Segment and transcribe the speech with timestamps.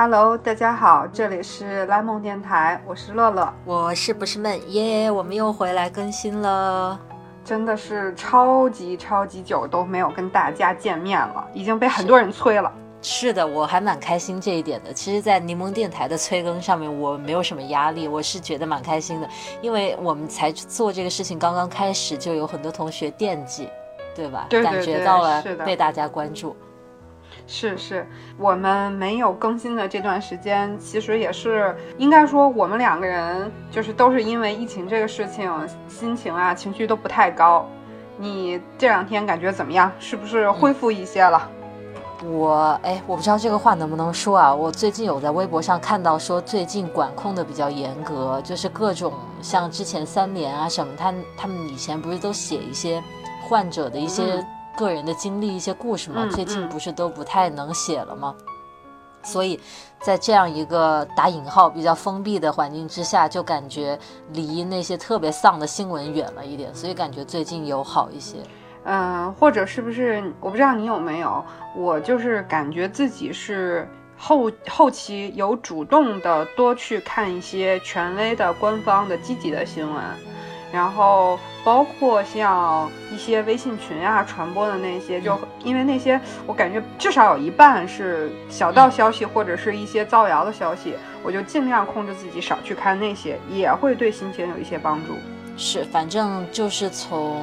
[0.00, 5.10] Hello，大家好，这里是蓝梦电台，我是乐乐，我是不是闷耶？
[5.10, 6.96] 我们又回来更新了，
[7.44, 12.72] 真的是超级超级久都没有跟大家见面了，已经被很多人催了。
[13.02, 14.92] 是的，我还蛮开心这一点的。
[14.92, 19.28] 其实，在柠檬电台的催更上面，我没有什么压力，我是觉得蛮开心的，
[19.60, 23.68] 因为我们才做这个事情刚刚开始，就有很多同学惦记，
[24.14, 24.46] 对吧？
[24.48, 26.50] 对感觉到了被大家关注。
[26.50, 26.67] 是
[27.46, 28.06] 是是，
[28.36, 35.50] 我们没有更新的这段时间，其实也是应该说，我们两个人就是都是因为疫情这个事情，
[35.88, 37.66] 心情啊情绪都不太高。
[38.18, 39.90] 你这两天感觉怎么样？
[39.98, 41.48] 是不是恢复一些了？
[42.24, 44.52] 我哎，我不知道这个话能不能说啊。
[44.52, 53.02] 我最近有在微博上看到说，最近管控的比较严格，就是各种像之前三联啊什么，他他们以前不是都写一些
[53.48, 54.44] 患者的一些。
[54.78, 58.32] 个人的经历一些故事嘛，最近不是都不太能写了吗？
[59.24, 59.58] 所以
[60.00, 63.98] 在这样一个打引号比较封闭的环境之下，就感觉
[64.32, 68.36] 离那些特别丧的新闻远了一点，所以感觉最近有好一些。
[68.84, 71.44] 嗯，或者是不是我不知道你有没有，
[71.76, 80.02] 我就是感觉自己是后后期有主动的多去看一些权威的官方的积极的新闻。
[80.72, 95.14] 然后包括像一些微信群啊传播的那些，就因为那些我感觉至少有一半是小道消息或者是一些造谣的消息，我就尽量控制自己少去看那些，也会对心情有一些帮助。
[95.56, 97.42] 是，反正就是从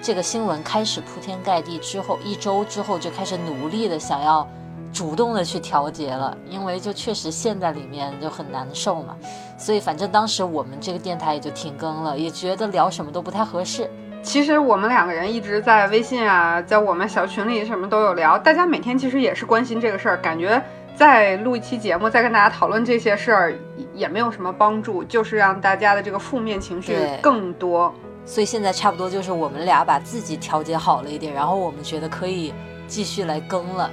[0.00, 4.48] 这个新闻开始铺天盖地之后，一周之后就开始努力的想要。
[4.92, 9.16] 主动的去调节了，因为就确实陷在里面就很难受嘛，
[9.56, 13.88] 所以反正当时我们这个电台也就停更了，也觉得聊什么都不太合适。
[14.22, 20.62] 其实我们两个人一直在微信啊，在我们小群里什么都有聊，大家每天其实也是关心这个事儿，感觉
[20.94, 23.54] 再录一期节目，再跟大家讨论这些事儿
[23.94, 27.94] 也没有什么帮助，就是让大家的这个负面情绪更多。
[28.26, 32.52] 所以现在差不多就是我们俩把自己调节好了一点，然后我们觉得可以
[32.86, 33.90] 继续来更了。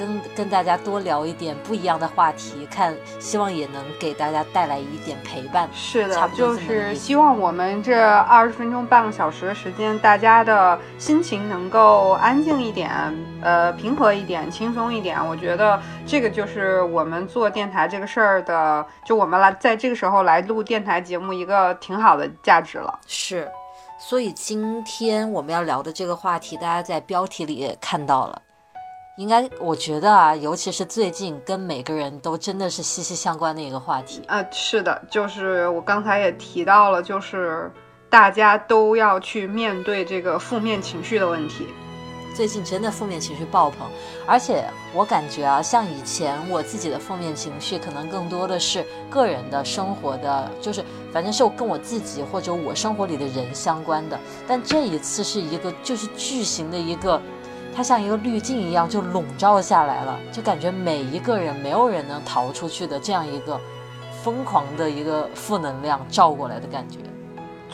[0.00, 5.68] 跟跟大家多聊一点不一样的话题，看希望也能给大家带来一点陪伴。
[5.74, 12.90] 是的，就是希望我们这二十分钟半个小时的时间，大家的心情能够安静一点，
[13.42, 15.20] 呃，平和一点，轻松一点。
[15.28, 22.98] 我觉得这个就是我们做电台这个事儿的，就我们来在这个时候来录电台节目一个挺好的价值了。
[23.06, 23.46] 是，
[23.98, 28.40] 所以今天我们要聊的这个话题，大家在标题里也看到了。
[29.16, 34.42] 应该，我觉得啊，尤其是最近，跟每个人都真的是息息相关的一个话题啊。
[34.50, 37.70] 是的，就是我刚才也提到了，就是
[38.08, 41.66] 大家都要去面对这个负面情绪的问题。
[42.34, 43.86] 最近真的负面情绪爆棚，
[44.26, 50.82] 而且我感觉啊，像以前我自己的负面情绪，可能更多的是个人的生活的，就是
[51.12, 54.18] 反正是跟我自己或者我生活里的人相关的。
[54.48, 57.20] 但这一次是一个就是巨型的一个。
[57.80, 63.58] 它像一个滤镜一样，就笼罩下来了，就感觉每一个人没有人能逃出去的这样一个
[64.22, 66.98] 疯狂的一个负能量照过来的感觉，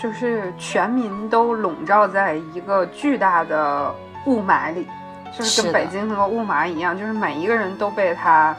[0.00, 3.92] 就是全民都笼罩在一个巨大的
[4.26, 4.86] 雾霾里，
[5.36, 8.56] 就是跟北京那个雾霾一样，就是每一个人都被它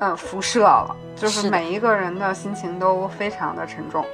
[0.00, 4.04] 嗯辐射了，就是每一个人的心情都非常的沉重，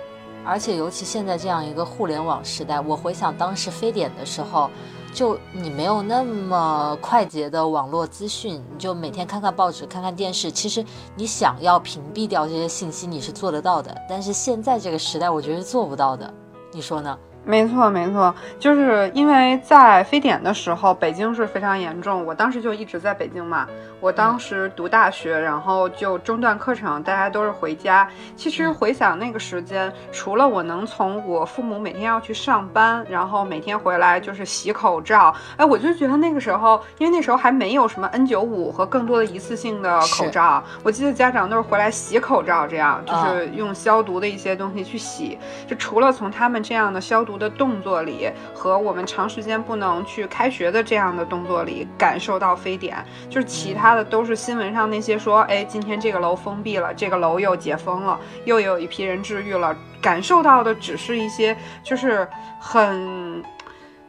[0.44, 4.70] 而且尤其现在这样一个互联网时代，我回想当时非典的时候。
[5.14, 10.50] 就你没有那么快捷的网络资讯，你就每天看看报纸、看看电视。
[10.50, 13.96] 其实你想要屏蔽掉这些信息，你是做得到的。
[14.08, 16.30] 但是现在这个时代，我觉得是做不到的。
[16.72, 17.16] 你说呢？
[17.46, 22.24] 没错，没错，就是因为在非典的时候，北京是非常严重。
[22.24, 23.68] 我当时就一直在北京嘛。
[24.04, 28.06] 我当时读大学，然后就中断课程，大家都是回家。
[28.36, 40.62] 其实回想那个时间，除了我能从我父母每天要去上班，然后每天回来就是洗口罩，哎，我就觉得那个时候，因为那时候还没有什么 N95 和更多的一次性的口罩。
[40.82, 45.38] 我记得家长都是回来洗口罩，这样就是用消毒的一些东西去洗。
[45.66, 47.34] 就除了从他们这样的消毒。
[47.38, 63.42] 的动作里和我们长时间不能去开学的这样的动作里感受到非典，就是其他的都是新闻上那些说，哎，今天这个楼封闭了，这个楼又解封了，又有一批人治愈了，感受到的只是一些就是很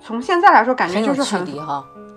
[0.02, 1.46] 从现在来说感觉就是很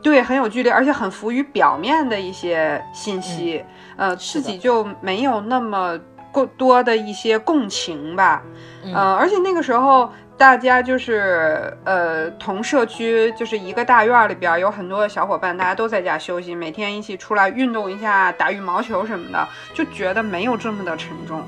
[0.03, 3.65] 对，很有距离，而且很浮于表面的一些信息，
[3.97, 5.99] 呃，自己就没有那么。
[6.31, 8.43] 过多的一些共情吧。
[8.85, 21.43] 嗯呃，而且那个时候大家就是呃同社区就是一个大院里边有很多的小伙伴，大家都在家休息，每天一起出来运动一下，打羽毛球什么的，就觉得没有这么的沉重。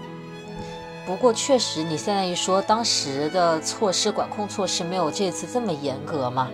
[1.07, 6.49] 不过确实，你现在一说，当时的措施管控措施没有这次这么严格嘛？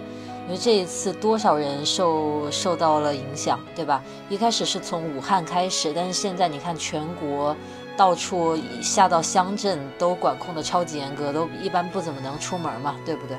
[0.46, 4.02] 因为这一次多少人受受到了影响，对吧？
[4.28, 7.56] 一开始是从武汉开始，但是现在你看全国
[7.96, 13.36] 到处下到乡镇都管控的超级严格，都一般不怎么能出门嘛，对不对？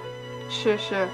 [0.50, 1.08] 是是，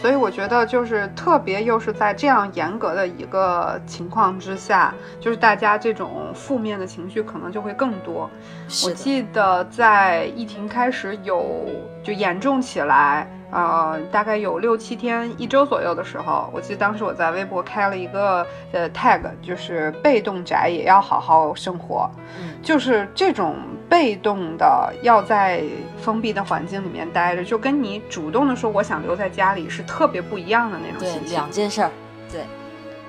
[0.00, 8.28] 所以我觉得就是特别又是在这样严格的一个情况之下，就是大家这种负面的情绪可能就会更多。
[8.84, 11.66] 我记得在疫情开始有
[12.04, 23.56] 就严重起来，呃，大概有六七天、一周左右的时候，我记得当时我在微博开了一个呃 tag，就是被动宅也要好好生活，嗯就是这种
[23.88, 25.62] 被动的要在
[25.98, 31.32] 封闭的环境里面待着，就跟你主动的说我想留在家里是特别不一样的那种对心，情。
[31.32, 31.90] 两件事儿，
[32.30, 32.42] 对，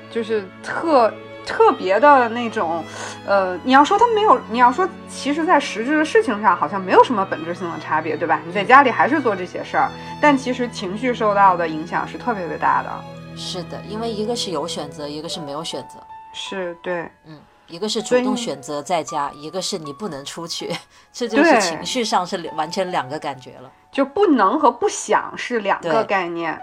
[0.10, 1.14] 就是特
[1.46, 2.84] 特别的那种，
[3.26, 8.42] 呃，你要说他没有，你要说其实，在实质的事情上好像没有什么本质性的差别，对吧？
[8.46, 9.90] 你在家里还是做这些事儿，
[10.22, 12.90] 但其实情绪受到的影响是特别特别大的。
[13.38, 16.00] 是的，因为一个是有选择，一个是没有选择。
[16.34, 20.70] 是对，嗯，一个是主动选择在家，一个是你不能出去，
[21.14, 23.72] 这就是情绪上是完全两个感觉了。
[23.92, 26.60] 就不能和不想是两个概念。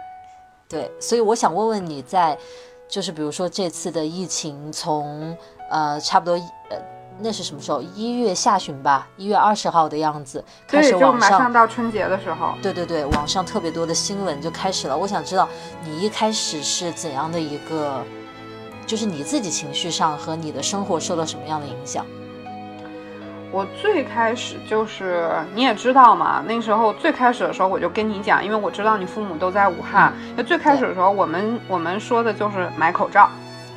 [0.68, 2.36] 对，所以我想问问你在，
[2.92, 5.34] 就是比如说这次的疫情从
[5.70, 6.34] 呃差不多
[6.68, 6.76] 呃
[7.18, 7.80] 那是什么时候？
[7.80, 11.52] 一月下旬吧，一月二十号的样子开，始网就马上上。
[11.52, 12.52] 到春节的时候。
[12.60, 14.94] 对对对，网上特别多的新闻就开始了。
[14.94, 15.48] 我想知道
[15.82, 18.02] 你一开始是怎样的一个，
[18.86, 22.04] 就是你自己情绪上和你的生活受到什么样的影响？
[23.52, 33.28] 我最开始就是你也知道嘛，那时候最开始的时候我就跟你讲，因为我知道你父母都在武汉，就最开始的时候我们我们说的就是买口罩，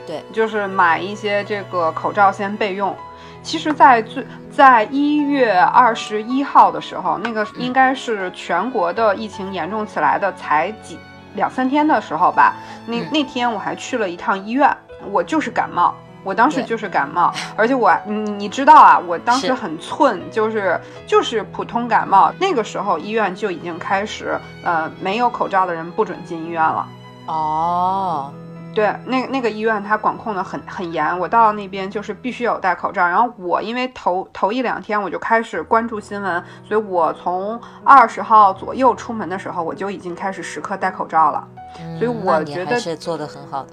[0.07, 2.95] 对，就是买一些这个口罩先备用。
[3.43, 10.97] 其实在，最在一月二十一号的时候，那个应该是全国的疫情严重起来的才几
[11.35, 12.55] 两三天的时候吧。
[12.87, 14.75] 那嗯那天我还去了一趟医院，
[15.11, 15.93] 我就是感冒。
[16.25, 22.33] 我当时就是感冒，而且我你你知道啊，我当时很寸，就是就是普通感冒。
[22.39, 26.87] 那个时候医院就已经开始，呃，没有口罩的人不准进医院了。
[27.27, 28.33] 哦，
[28.73, 33.07] 对，那那个医院它管控的很很严，我到那边就是必须有戴口罩。
[33.07, 41.47] 然后我因为头头一两天我就开始关注新闻，所以我从二十号左右出门的时候，我就已经开始时刻戴口罩了。
[41.79, 43.71] 嗯所以我觉得是做的很好的。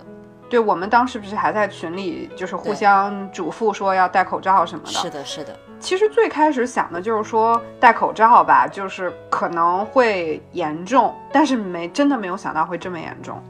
[0.53, 4.91] 对我们当时不是还在群里就是互相嘱咐说要戴口罩什么的。
[4.91, 13.43] 是的，是的，其实最开始想的就是说戴口罩吧，就是可能会严重，但是没真的没有想到会这么严重。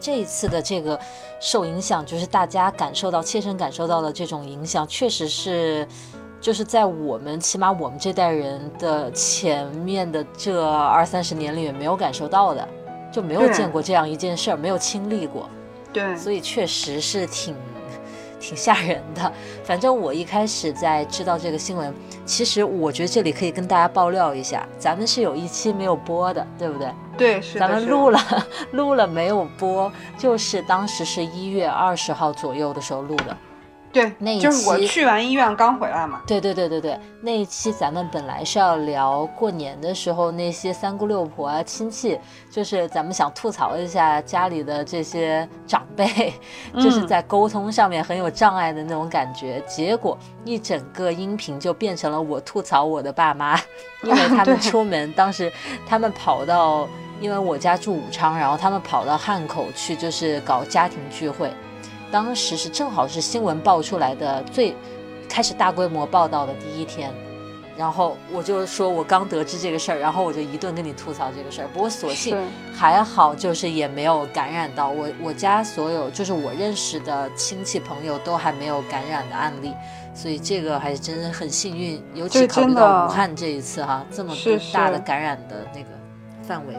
[0.00, 0.98] 这一次的这个
[1.38, 5.86] 受影响，就是大家感受到、切身感受到的这种影响，确实是，
[6.40, 12.66] 就是在我们起码我们这代人的前面的这二三十年里面没有感受到的，
[13.12, 15.46] 就没有见过这样一件事儿，没有经历过，
[15.92, 17.54] 对，所以确实是挺。
[18.44, 21.94] 挺吓人的，反正我一开始在知道这个新闻，
[22.26, 26.92] 其实我觉得这里可以跟大家爆料一下，咱们是有一期没有播的，对不对？
[27.16, 28.18] 对，是的，咱们录了，
[28.72, 33.36] 录了没有播，就是当时是一月二十号左右的时候录的。
[33.92, 36.22] 对，那一就是我期去完医院刚回来嘛。
[36.26, 42.18] 对对对对对，那一期咱们本来是要聊过年的时候那些三姑六婆啊亲戚，
[42.50, 46.32] 就是咱们想吐槽一下家里的这些长辈，
[46.76, 49.62] 就是嗯在沟通上面很有障碍的那种感觉。
[49.66, 53.60] 结果一整个音频就变成了我吐槽我的爸妈，
[54.04, 55.52] 因为他们 出门当时
[55.86, 56.88] 他们跑到，
[57.20, 61.52] 因为我家住武昌，然后他们跑到汉口去，就是搞家庭聚会。
[62.12, 64.76] 当时是正好是新闻爆出来的最
[65.28, 67.10] 开始大规模报道的第一天，
[67.74, 71.68] 然后我就说我刚得知这个事儿，然后我就一顿跟你吐槽这个事儿。
[71.72, 72.36] 不过所幸
[72.74, 79.72] 还好，就是也没有感染到我我家所有就是我认识的亲戚朋友都还没有感染的案例，
[80.12, 84.36] 所以这个还是真的很幸运，尤其考虑到武汉这一次哈这么
[84.70, 85.88] 大的感染的那个
[86.42, 86.74] 范围。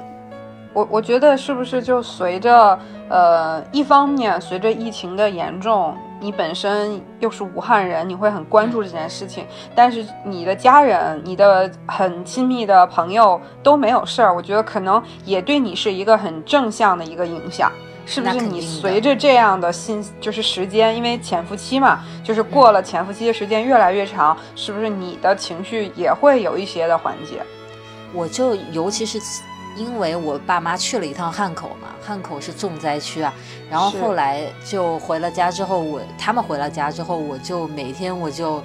[0.73, 2.77] 我我觉得是不是就随着
[3.09, 17.71] 呃，一方面随着疫情的严重，你本身又是武汉人，你会很关注这件事情，但是你的家人、你的很亲密的朋友都没有事儿，我觉得可能也对你是一个很正向的一个影响。
[18.05, 27.41] 是不是你随着这样的信就是时间，因为潜伏期嘛，就是过了潜伏期的时间越来越长，是不是你的情绪也会有一些的缓解？
[28.11, 29.17] 我就尤其是
[29.75, 33.33] 因为我爸妈去了一趟汉口嘛，汉口是重灾区啊。
[33.69, 38.63] 然后后来就回了家之后，我他们回了家之后，我就每天我就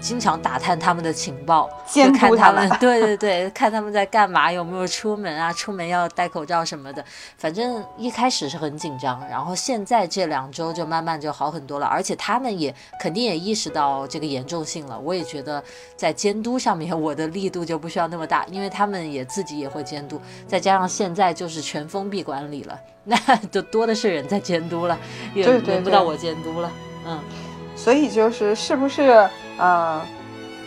[0.00, 7.04] 经常打探他们的情报，监就看他督他们们， 对对对，看他们在干嘛，有没有出门啊， 出门要戴口罩什么的。
[7.36, 14.98] 反正一开始是很紧张，然后现在这两周就慢慢就好很多了，而且他们也肯定也意识到这个严重性了。
[14.98, 15.62] 我也觉得
[15.96, 23.16] 在监督上面我的力度就不需要那么大，因为他们也自己也会监督，再加上现在就是全封闭管理了， 那
[23.50, 24.98] 就多的是人在监督了，
[25.34, 26.70] 也轮不到我监督了。
[27.06, 27.20] 嗯，
[27.74, 30.00] 所以就是是不是呃，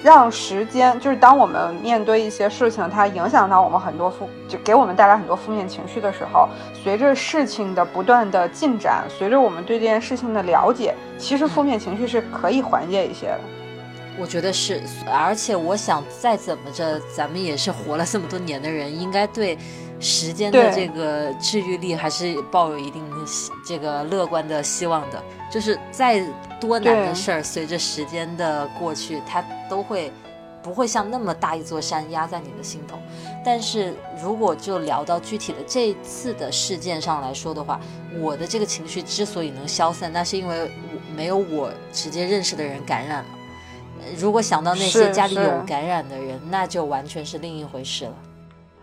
[0.04, 6.48] 让时间就是当我们面对一些事情，它影响到我们很多负，就给我们带来很多负面情绪的时候，
[6.84, 13.40] 随着事情的不断的进展，随着我们对这件事情的了解，其实负面情绪是可以缓解一些的。
[14.20, 19.58] 我觉得是，而且我想再怎么着，咱们也是活了这么多年的人，应该对
[20.00, 25.24] 时间的这个治愈力还是抱有一定的希这个乐观的希望的。
[25.50, 26.22] 就是再
[26.62, 30.12] 多难的事儿，随着时间的过去，它都会
[30.62, 32.98] 不会像那么大一座山压在你的心头。
[33.44, 37.82] 但是如果就聊到具体的这一次的事件上来说的话，
[38.20, 43.30] 我的这个情绪之所以能消散，那是因为我没有我直接认识的人感染了。
[44.04, 48.14] 呃如果想到那些家里有感染的人，那就完全是另一回事了。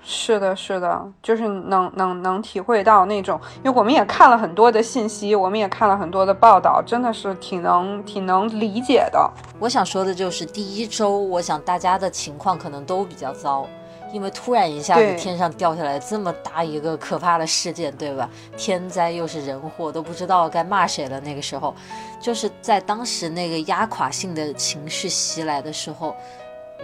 [0.03, 9.31] 是的，是的，就是能能能体会到那种，因为我们也看了很多的信息，我们也看了很多的报道，真的是挺能挺能理解的。
[9.59, 13.67] 我想说的就是，第一周，我想大家的情况可能都比较糟，
[14.11, 18.31] 因为突然一下子天上掉下来这么大一个可怕的事件，对吧？
[18.57, 21.21] 天灾又是人祸，都不知道该骂谁了。
[21.21, 21.75] 那个时候，
[22.19, 26.17] 就是在当时那个压垮性的情绪袭来的时候，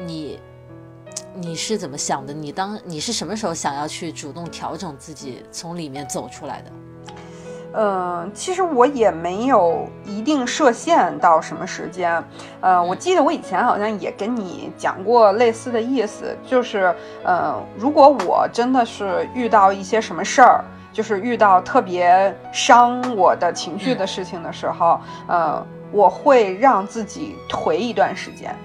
[0.04, 0.38] 你
[1.34, 2.32] 你是怎么想的？
[2.32, 6.70] 你当你是什么时候想要去主动调整自己，从里面走出来的？
[7.76, 12.22] 嗯，其实我也没有一定设限到什么时间。
[12.60, 28.56] 呃，我记得我以前好像也跟你讲过类似的意思，就是呃，如果我真的是遇到一些什么事儿，就是遇到特别伤我的情绪的事情的时候，呃，我会让自己颓一段时间。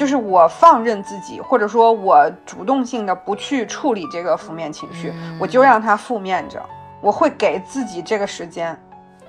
[0.00, 6.58] 嗯，就是我放任自己，或者说我主动性的不去处理这个负面情绪，嗯我就让它负面着。
[7.02, 8.78] 我会给自己这个时间，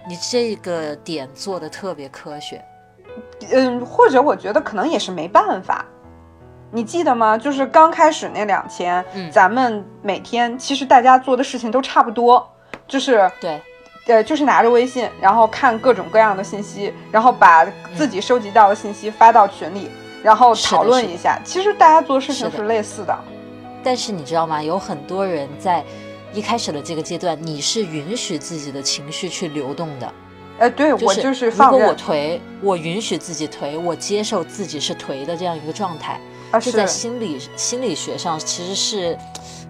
[0.08, 2.63] 你这个点做的特别科学。
[3.51, 5.86] 嗯，或者我觉得可能也是没办法。
[6.72, 7.38] 你记得吗？
[7.38, 12.46] 就是刚开始那两天，嗯咱们每天其实大家做的事情都差不多，
[12.88, 13.62] 就是对，
[14.08, 19.92] 呃，就是拿着微信，然后看各种各样的信息，然后把自己收集到的信息发到群里，
[20.24, 21.40] 然后讨论一下。
[21.44, 23.18] 其实大家做事情是类似的。
[23.84, 24.62] 但是你知道吗？
[24.62, 25.84] 有很多人在
[26.34, 30.13] 一开始的这个阶段，你是允许自己的情绪去流动的。
[30.60, 39.18] 哎，对我是就是如果我颓，我允许自己颓，我接受自己是颓的这样一个状态，啊，这在心理心理学上其实是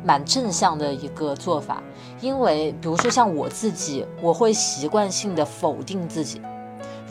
[0.04, 1.82] 蛮正向的一个做法。
[2.20, 6.42] 因为比如说像我自己，我会习惯性的否定自己。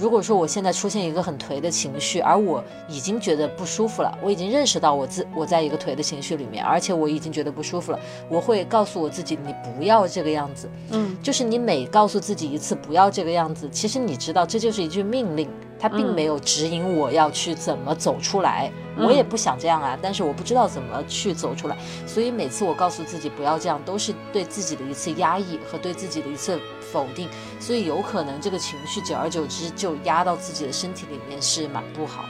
[0.00, 10.70] 如果说我现在出现一个很颓的情绪，而我已经觉得不舒服了，我已经认识到我自我在一个颓的情绪里面，而且我已经觉得不舒服了，我会告诉我自己，你不要这个样子。
[10.90, 15.50] 嗯，就是你每告诉自己一次不要这个样子，其实你知道这就是一句命令，
[15.80, 18.70] 它并嗯没有指引我要去怎么走出来。
[18.96, 26.60] 嗯我也不想这样啊，但是我不知道怎么去走出来，所以每次我告诉自己不要这样，都是对自己的一次压抑和对自己的一次
[26.92, 27.26] 否定，
[27.58, 32.28] 所以有可能这个情绪久而久之就压到自己的身体里面是蛮不好的。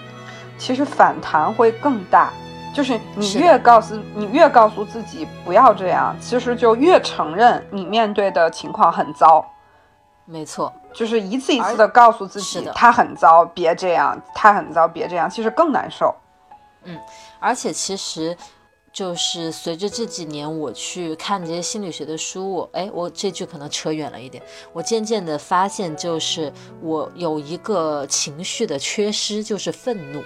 [0.58, 2.32] 其实反弹会更大。
[2.72, 9.44] 就是你越告诉你越告诉自己不要这样，其实就越承认你面对的情况很糟。
[10.30, 16.14] 没错，就是一次一次的告诉自己他很糟，别这样，他很糟，别这样，其实更难受。
[16.84, 16.98] 嗯
[17.40, 18.36] 而且其实。
[18.92, 24.42] 就是随着这几年我去看这些心理学的书，我哎，我这句可能扯远了一点。
[24.72, 30.20] 我渐渐的发现，就是我有一个情绪的缺失，就是愤怒。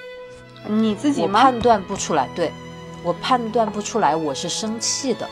[0.67, 1.41] 你自己吗？
[1.41, 2.51] 我判断不出来，对
[3.05, 5.29] 我判断不出来我是生气的，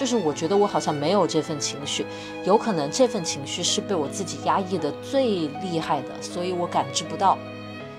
[0.00, 2.06] 就是我觉得我好像没有这份情绪，
[2.46, 7.36] 有可能这份情绪是被我自己压抑的最厉害的，所以我感知不到。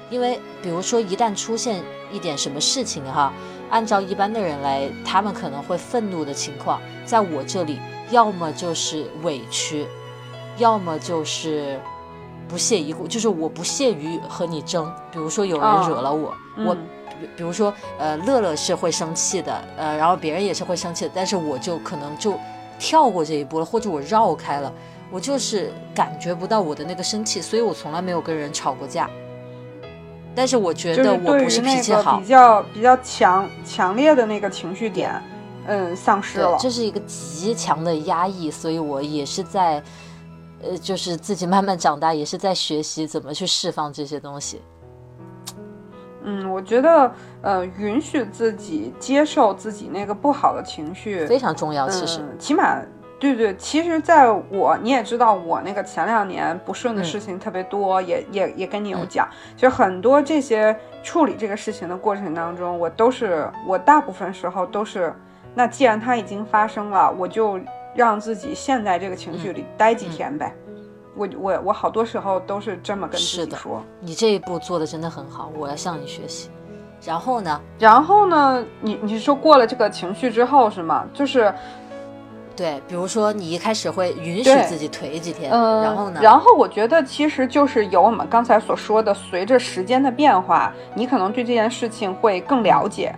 [0.10, 1.80] 因为比如说一旦出现
[2.12, 3.32] 一点什么事情哈，
[3.70, 7.80] 按照一般的人来，他们可能会愤怒的情况，在我这里
[8.10, 9.86] 要么就是委屈，
[10.58, 11.80] 要么就是
[12.48, 14.92] 不屑一顾，就是我不屑于和你争。
[15.12, 16.34] 比如说有人啊惹了我，
[16.66, 16.76] 我
[17.22, 22.34] 比比如说呃乐乐是会生气的，呃然后别人也是会生气的，但是我就可能就
[22.80, 24.74] 跳过这一步了，或者我绕开了，
[25.12, 29.10] 我就是感觉不到我的那个生气，所以我从来没有跟人吵过架。
[30.34, 35.22] 但是我觉得我不是脾气好个比，较比较强强烈的那个情绪点，
[35.68, 36.58] 嗯，丧失了，。
[36.58, 39.84] 这是一个极强的压抑，所以我也是在，
[40.64, 44.62] 呃，就是自己慢慢长大，也是在学习怎么去释放这些东西。
[46.24, 47.12] 嗯，我觉得
[47.42, 51.88] 呃，允许自己接受自己那个不好的情绪，非常重要。
[51.90, 52.80] 其实，嗯，起码
[53.20, 65.14] 对对，其实在我你也知道，我那个前两年不顺的嗯事情特别多，也也也跟你有嗯讲，就很多这些处理这个事情的过程当中，我都是我大部分时候都是，
[65.54, 67.60] 那既然它已经发生了，我就
[67.94, 70.52] 让自己陷在这个情绪里待几天呗。
[71.16, 73.84] 我我我好多时候都是这么跟自己说。
[74.00, 76.50] 你这一步做的真的很好，我要向你学习。
[77.04, 81.06] 然后呢，然后呢，你你是说过了这个情绪之后是吗？
[81.14, 81.52] 就是
[82.56, 93.16] 对，比如说你一开始会允许自己颓几天，嗯，然后呢，然后我觉得其实就是有我们刚才所说的，随着时间的变化，你可能对这件事情会更了解，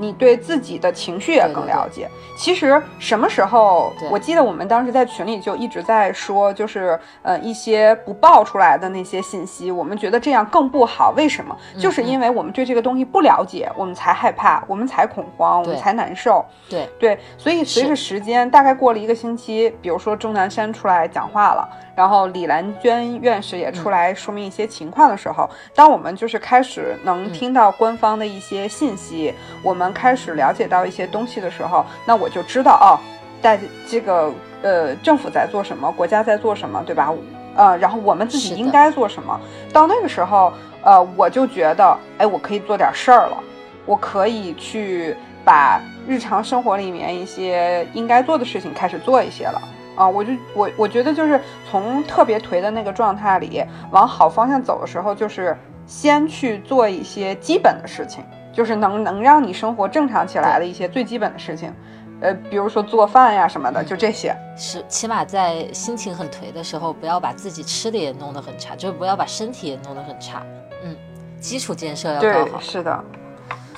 [0.00, 2.08] 你对自己的情绪也更了解。
[2.36, 11.12] 其实什么时候，我记得我们当时在群里就一直在说，就是呃一些不爆出来的那些信息，我们觉得这样更不好。
[11.14, 11.54] 为什么？
[11.74, 16.42] 嗯就是因为我们对这个东西不了解，我们才害怕，我们才恐慌，我们才难受。
[16.68, 32.98] 对对，所以随着时间，大概过了一个星期，比如说钟南山出来讲话了，然后李兰娟院士也出来说明一些情况的时候，当我们就是开始能听到官方的一些信息，我们开始了解到一些东西的时候，那我就知道哦，
[33.42, 34.32] 在这个
[34.62, 37.12] 呃政府在做什么，国家在做什么，对吧？
[37.56, 39.38] 呃，然后我们自己应该做什么？
[39.72, 43.36] 到那个时候，呃，我就觉得，哎，我可以做点事儿了，
[43.84, 49.60] 我可以去把日常生活里面一些应该做的事情开始做一些了。
[49.96, 55.54] 啊，我就我我觉得就是从特别颓的那个状态里往好方向走的时候，就是
[55.86, 58.24] 先去做一些基本的事情，
[58.60, 61.72] 就是能能让你生活正常起来的一些最基本的事情，
[62.20, 64.36] 呃，比如说做饭呀什么的，就这些。
[64.54, 70.44] 是起码在心情很颓的时候，不要把自己吃的也弄得很差，就是不要把身体也弄得很差。
[70.84, 70.94] 嗯，
[71.40, 72.60] 基础建设要搞，好。
[72.60, 73.02] 是的。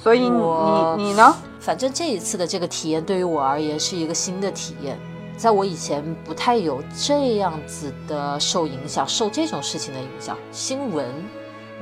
[0.01, 1.33] 所以我你你呢？
[1.61, 4.99] 反正这一次的这个体验对于我而言是一个新的体验，
[5.37, 11.07] 在我以前不太有这样子的受影响，受这种事情的影响，新闻、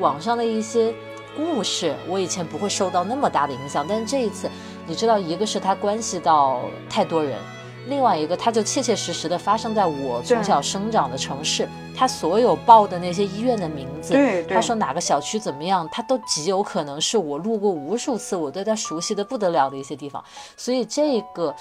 [0.00, 0.92] 网上的一些
[1.36, 4.50] 故事，我以前不会受到那么大的影响，但是这一次，
[4.86, 7.38] 你知道，一个是它关系到太多人。
[7.86, 11.66] 另外一个，它就切切实实的发生在我从小生长的城市，
[11.96, 20.22] 它所有报的那些医院的名字，对对他说哪个小区怎么样，它都极有可能是我路过无数次，我对它熟悉的不得了的一些地方，
[20.58, 21.54] 所以这个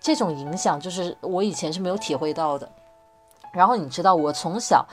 [0.00, 2.68] 这种影响就是我以前是没有体会到的。
[3.52, 4.84] 然后你知道，我从小，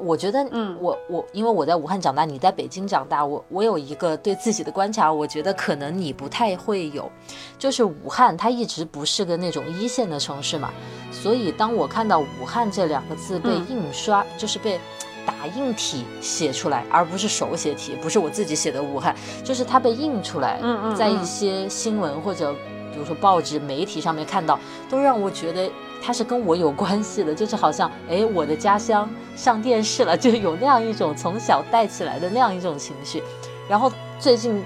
[0.00, 7.10] 我觉得，嗯我我因为我在武汉长大，你在北京长大，我我有一个对自己的观察，我觉得可能你不太会有，
[7.58, 10.70] 就是武汉它一直不是个那种一线的城市嘛，
[11.12, 14.80] 所以当我看到武汉这两个字被嗯印刷，就是被。
[15.26, 22.52] 打印体写出来，而不是手写体，不是我自己写的武汉，就是它被印出来，嗯嗯在一嗯些新闻或者
[22.90, 24.58] 比如说报纸、媒体上面看到，
[24.88, 25.70] 都让我觉得
[26.02, 33.22] 它是跟我有关系的， 就是好像哎，我的家乡上电视了，就有那样一种从小带起来的那样一种情绪。
[33.68, 34.62] 然后最近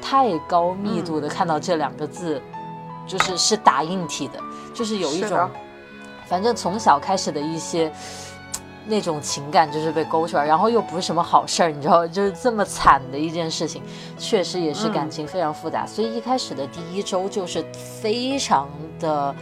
[0.00, 2.40] 太高密度的看到这两个字，
[3.06, 4.40] 就是是打印体的，
[4.74, 5.48] 就是有一种，
[6.26, 7.92] 反正从小开始的一些。
[8.90, 13.82] 那种情感就是被勾出来，然后又不是什么好事儿，你知道，就是这么惨的一件事情，
[14.16, 15.86] 确实也是感嗯情非常复杂。
[15.86, 17.62] 所以一开始的第一周就是
[18.00, 18.66] 非常
[18.98, 19.34] 的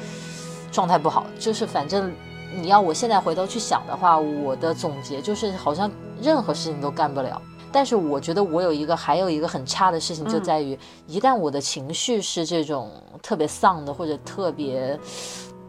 [0.76, 2.12] 状态不好，就是反正
[2.54, 7.40] 你要我现在回头去想的话，我的总结就是好像任何事情都干不了。
[7.72, 12.90] 但是我觉得我有一个还有一个很差的事情，就嗯在于一旦我的情绪是这种
[13.22, 15.00] 特别丧的或者特别。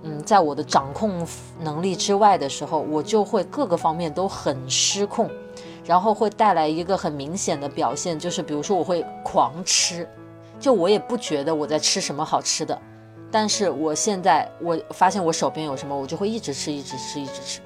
[0.04, 1.26] 嗯，在我的掌控
[1.60, 5.28] 能力之外的时候，我就会各个方面都很失控，
[5.84, 10.08] 然后会带来一个很明显的表现，就是比如说我会狂吃，
[10.60, 12.80] 就我也不觉得我在吃什么好吃的，
[13.32, 17.60] 但是我现在我发现我手边有什么，我就会一直吃，一直吃，一直吃，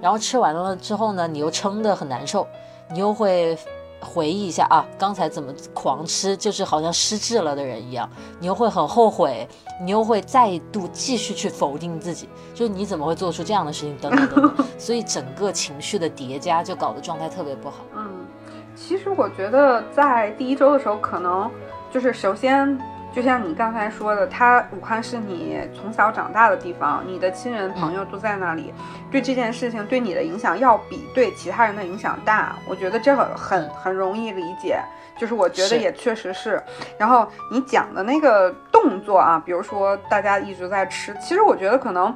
[0.00, 2.46] 然后吃完了之后呢，你又撑得很难受，
[2.90, 3.56] 你又会
[4.00, 9.48] 回忆一下啊，刚才怎么狂吃，就是好像失智了的人一样，你又会很后悔，
[9.80, 17.76] 你又会再度继续去否定自己，就是你怎么会做出这样的事情，等等等等， 所以整个情绪的叠加就搞得状态特别不好。
[17.96, 18.26] 嗯，
[18.74, 21.50] 其实我觉得在第一周的时候，可能
[21.92, 22.76] 就是首先。
[23.14, 28.74] 就像你刚才说的，他武汉是你从小长大的地方，你的亲人朋友都在那里，
[29.08, 32.56] 对这件事情对你的影响要比对其他人的影响大。
[32.68, 34.80] 我觉得这个很很容易理解，
[35.16, 36.60] 就是我觉得也确实是。
[36.98, 42.12] 然后你讲的那个动作啊，比如说大家一直在吃，其实我觉得可能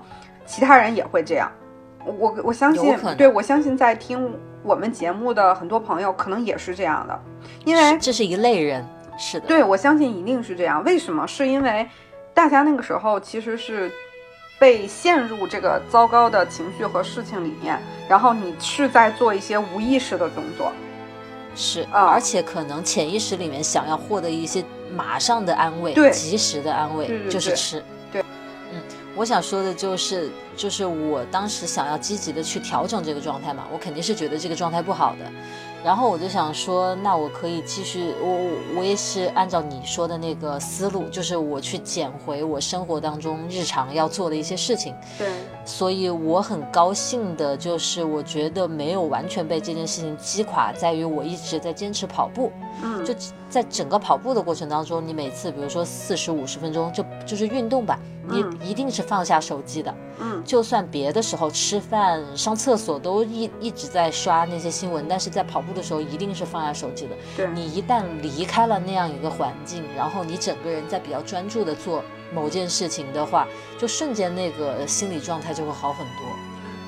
[0.46, 1.48] 其他人也会这样。
[2.04, 7.20] 我我相信，对我相信在听我们节目的很多朋友可能也是这样的，
[7.64, 8.84] 因为这是一类人。
[9.18, 10.82] 是的，对我相信一定是这样。
[10.84, 11.26] 为什么？
[11.26, 11.86] 是因为
[12.32, 13.90] 大家那个时候其实是
[14.58, 20.72] 被陷入这个糟糕的情绪和事情里面，然后你是在做一些无意识的动作，
[21.56, 27.82] 是啊，而且可能潜意识里面想要获得一些马上的安慰，对，及时的安慰，就是吃。
[28.12, 28.22] 对，
[28.72, 28.80] 嗯，
[29.16, 35.30] 我想说的就是，就是我当时想要积极的去调整这个状态嘛，我肯定是觉得这个状态不好的。
[35.84, 44.94] 然后我就想说，那我可以继续，我我也是按照你说的那个思路，就是我去捡回我生活当中日常要做的一些事情。
[45.16, 45.28] 对，
[45.68, 52.50] 所以我很高兴的就是，我觉得没有完全被这件事情击垮，在于我一直在坚持跑步。
[52.82, 53.14] 嗯，就
[53.50, 59.94] 在整个跑步的过程当中，你每次比如说四十五十分钟，就就是运动吧，你一定是放下手机的。
[60.20, 67.14] 嗯，就算别的时候吃饭、上厕所都一一直在刷那些新闻，但是在跑步的时候一定是放下手机的。
[67.36, 73.46] 对，你一旦离开了那样一个环境，然后你整个人在比较专注的做某件事情的话，
[73.78, 76.26] 就瞬间那个心理状态就会好很多。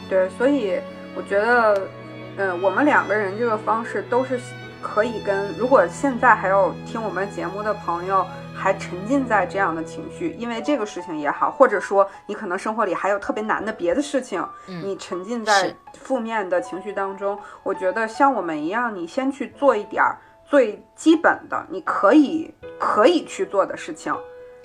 [0.09, 0.79] 对，所以
[1.17, 1.89] 我觉得，
[2.37, 4.39] 嗯，我们两个人这个方式都是
[4.83, 8.27] 可以跟，如果现在还有听我们节目的朋友。
[8.53, 17.39] 还沉浸在这样的情绪，因为这个事情也好，或者说你可能生活里还有特别难的别的事情，你沉浸在负面的情绪当中。
[17.63, 20.05] 我觉得像我们一样，你先去做一点
[20.45, 24.15] 最基本的，你可以可以去做的事情，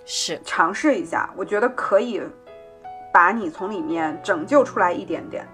[0.05, 1.29] 是尝试一下。
[1.35, 2.21] 我觉得可以
[3.13, 5.47] 把你从里面拯救出来一点点。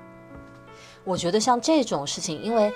[1.04, 2.72] 我觉得像这种事情，因为，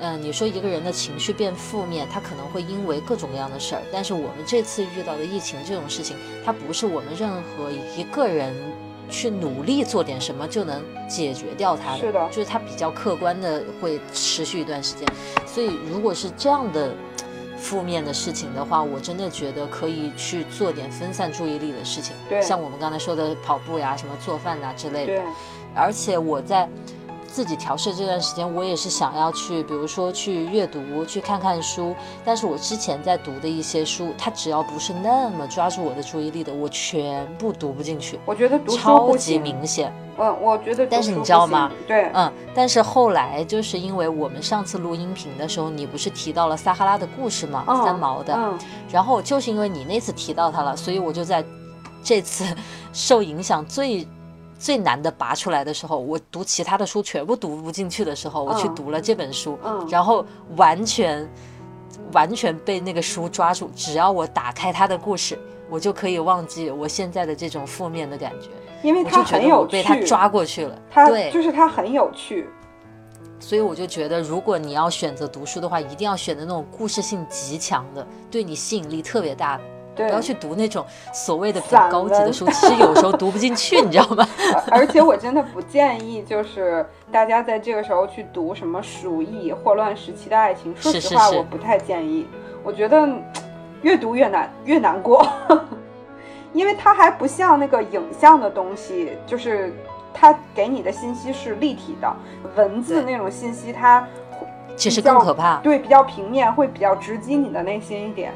[0.00, 3.80] 嗯，你说一个人的情绪变负面，他可能会因为各种各样的事儿。
[3.90, 6.14] 但是我们这次遇到的疫情这种事情，
[6.44, 8.54] 它不是我们任何一个人
[9.08, 11.98] 去努力做点什么就能解决掉它的。
[12.00, 15.08] 是的，就是它比较客观的会持续一段时间。
[15.46, 16.94] 所以如果是这样的
[17.60, 22.16] 负面的事情的话，我真的觉得可以去做点分散注意力的事情。
[22.28, 25.14] 对，像我们刚才说的跑步呀、什么做饭呐之类的。
[25.14, 25.22] 对，
[25.74, 26.68] 而且我在。
[27.32, 31.94] 自己调试这段时间，我也是想要去，比如说去阅读，去看看书。
[32.24, 38.18] 但是我之前在读的一些书，它只要不是那么抓住我的注意力的，我全部读不进去。
[38.26, 39.92] 我觉得读超级明显。
[40.20, 40.86] 嗯，我觉得。
[40.86, 41.70] 但是你知道吗？
[41.86, 42.30] 对，嗯。
[42.54, 47.64] 但是后来就是因为我们上次录音频的时候，你不是提到了撒哈拉的故事吗？
[47.84, 48.34] 三毛的。
[48.34, 48.58] 嗯。
[48.90, 51.44] 然后就是因为你那次提到他了，所以我就在
[52.04, 52.44] 这次
[52.92, 54.06] 受影响最。
[54.62, 60.22] 最难的拔出来的时候，我读其他的书全部读不进去的时候，我去读了这本书，然后
[60.54, 61.26] 完全
[62.12, 63.70] 完全被那个书抓住。
[63.74, 65.38] 只要我打开他的故事，
[65.70, 68.50] 我就可以忘记我现在的这种负面的感觉，
[68.82, 70.78] 因为他很有趣，被他抓过去了。
[71.06, 72.48] 对，就是他很有趣。
[73.38, 79.62] 所以我就觉得，如果你要选择读书的话，一定要选择那种故事性极强的，对你吸引力特别大的。
[79.96, 84.26] 不要去读那种所谓的比较高级的书，其实有时候读不进去，你知道吗？
[84.70, 90.74] 而且我真的不建议，就是大家在这个时候去读什么《鼠疫》《霍乱时期的爱情》。
[90.80, 92.26] 说实话，我不太建议。
[92.62, 93.06] 我觉得
[93.82, 95.26] 越读越难，越难过，
[96.52, 99.72] 因为它还不像那个影像的东西，就是
[100.12, 102.12] 它给你的信息是立体的，
[102.56, 104.06] 文字那种信息它
[104.76, 105.56] 其实更可怕。
[105.58, 108.32] 对，比较平面，会比较直击你的内心一点。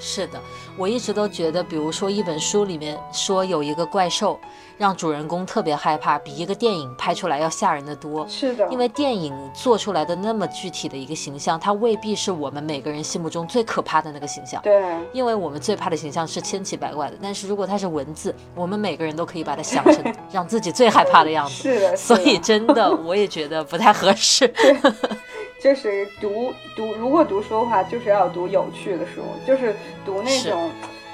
[0.00, 0.40] 是的，
[0.76, 4.40] 我一直都觉得，比如说一本书里面说有一个怪兽，
[4.78, 8.26] 让主人公特别害怕，比一个电影拍出来要吓人的多。
[8.26, 14.60] 是的，因为电影做出来的那么具体的一个形象，它未必是我们每个人心目中最可怕的那个形象。
[14.62, 14.82] 对，
[15.12, 21.54] 因为我们最怕的形象是千奇百怪的，但是如果它是文字，我们每个人都可以把它想成 让自己最害怕的样子。
[21.54, 24.50] 是的，所以真的，我也觉得不太合适。
[25.62, 30.70] 就是读读，如果读书的话，就是要读有趣的书，就是读那种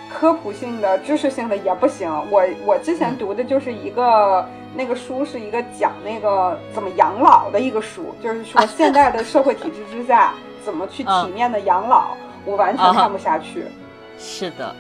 [0.09, 2.09] 科普性的、知识性的也不行。
[2.31, 10.33] 我我之前读的就是一个那个书，是一个讲那个怎么养老的一个书，就是说现在的社会体制之下，
[10.65, 13.65] 怎么去体面的养老， 我完全看不下去。
[14.19, 14.75] 是的。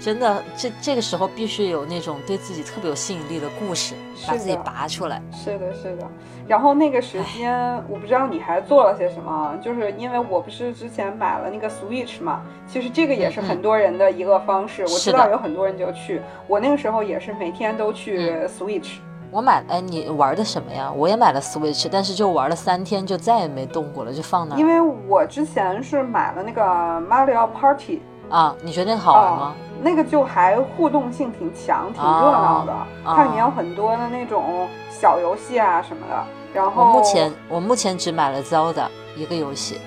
[0.00, 3.96] 真的，这这个时候必须有那种对自己特别有吸引力的故事，
[4.28, 5.20] 把自己拔出来。
[5.32, 6.08] 是的，是的。
[6.48, 7.54] 然后那个时间，
[7.88, 14.82] 我不知道你还做了些什么，就是因为我不是之前买了那个 Switch 嘛，其实这个也是很多人的一个方式。
[14.82, 18.94] 我知道有很多人就去，我那个时候也是每天都去 Switch。
[19.30, 20.90] 我买，哎，你玩的什么呀？
[20.90, 24.56] 我也买了 Switch，但是就玩了三天，就再也没动过了，就放那。
[24.56, 28.00] 因为我之前是买了那个 Mario Party。
[28.30, 29.54] 啊，你觉得那个好玩吗？
[29.82, 32.74] 那个就还互动性挺强，挺热闹的。
[33.04, 36.24] 它里面有很多的那种小游戏啊什么的。
[36.52, 39.80] 然后我目前我目前只买了 Zelda 一个游戏。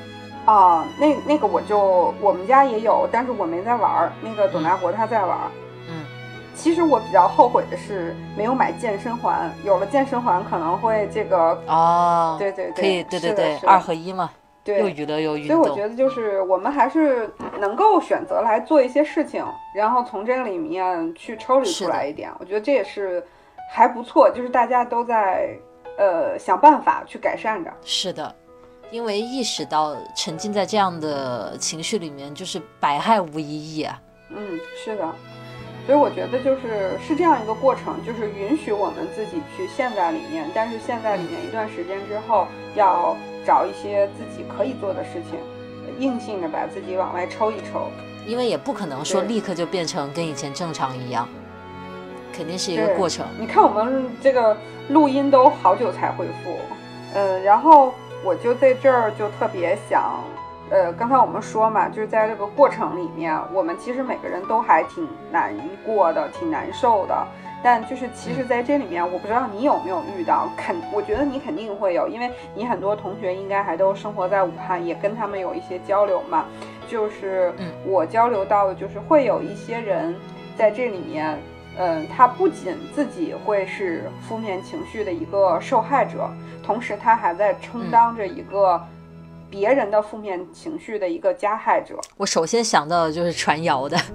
[0.45, 4.11] 啊，那那个我就我们家也有，但是我没在玩儿。
[4.21, 5.51] 那个董大国他在玩儿。
[5.87, 6.03] 嗯。
[6.55, 14.29] 其实我比较后悔的是没有买健身环，有了健身环可能会这个哦，对对对，可以，对对对，二合一嘛。
[14.63, 19.43] 对又娱乐又运动，所以我觉得就是我们还是能够选择来做一些事情，
[19.73, 22.31] 然后从这里面去抽离出来一点。
[22.39, 23.23] 我觉得这也是
[23.73, 25.57] 还不错，就是大家都在
[25.97, 27.71] 呃想办法去改善着。
[27.83, 28.35] 是的，
[28.89, 34.01] 因为意识到沉浸在这样的情绪里面就是百害无一益啊。
[34.29, 35.03] 嗯，是的，
[35.85, 43.15] 所以我觉得就是是这样一个过程，就是允许我们自己去陷在里面，但是陷在里面一段时间之后要。
[43.43, 45.39] 找一些自己可以做的事情，
[45.97, 47.89] 硬性的把自己往外抽一抽，
[48.27, 51.27] 因为也不可能说立刻就变成跟以前正常一样，
[52.33, 53.25] 肯定是一个过程。
[53.39, 54.55] 你看我们这个
[54.89, 56.57] 录音都好久才恢复，
[57.13, 60.19] 嗯，然后我就在这儿就特别想，
[60.69, 65.53] 呃，刚才我们说嘛，就是在这个过程里面，我们其实每个人都还挺难
[65.85, 67.27] 过的，挺难受的。
[67.63, 76.45] 但就是，其实，在这里面，我不知道你有没有遇到，肯，我觉得你肯定会有，因为你很多同学应该还都生活在武汉，也跟他们有一些交流嘛。
[76.87, 77.53] 就是，
[77.85, 80.15] 我交流到的，就是会有一些人
[80.57, 81.37] 在这里面，
[81.83, 86.29] 嗯，他不仅自己会是负面情绪的一个受害者，
[86.63, 88.79] 同时他还在充当着一个
[89.49, 91.99] 别人的负面情绪的一个加害者。
[92.17, 93.97] 我首先想到的就是传谣的。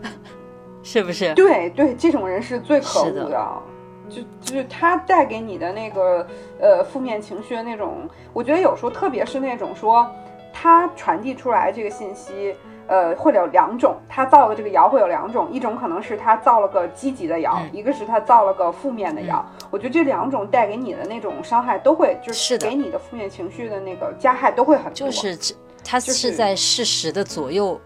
[0.85, 1.35] 是不是？
[1.35, 3.63] 对对，这种人是最可恶的，
[4.09, 6.25] 就就是他带给你的那个
[6.61, 10.09] 呃负面情绪的那种，我觉得有时候特别是那种说
[10.53, 12.55] 他传递出来这个信息，
[12.87, 19.45] 呃，会有两种，他造的这个谣会有两种，一种可能是他造了个积极的谣，一个是他造了个负面的谣。
[19.71, 24.93] 我觉得这两种带给你的那种伤害都会，就是给你的负面情绪的那个加害都会很多。
[24.93, 27.81] 就是他是在事实的左右。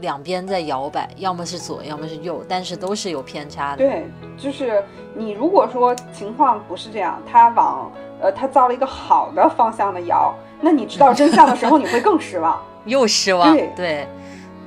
[0.00, 3.76] 两边在摇摆，要么是左，要么是右，但是都是有偏差的。
[3.76, 4.04] 对，
[4.36, 4.82] 就是
[5.14, 7.90] 你如果说情况不是这样，他往
[8.20, 13.54] 呃他造了一个好的方向的谣，那你知道真相的时候，你会更失望， 又失望。
[13.54, 14.08] 对对，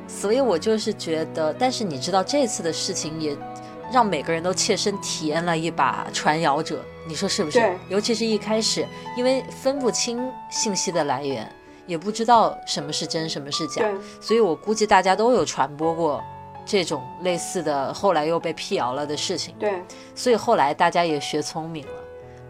[0.08, 3.38] 所以我就是觉得，但是你知道这次的事情也
[3.92, 7.60] 让每个人都切身体验了一把传谣者，你说是不是？
[7.60, 11.48] 对，尤其是一开始，因为分不清信息的来源。
[11.86, 13.82] 也不知道什么是真，什么是假，
[14.20, 16.22] 所以我估计大家都有传播过
[16.66, 19.56] 这种类似的，后来又被辟谣了的事情。
[19.58, 19.82] 对，
[20.14, 21.94] 所以后来大家也学聪明了，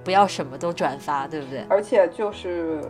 [0.03, 1.63] 不要什么都转发，对不对？
[1.69, 2.81] 而且就是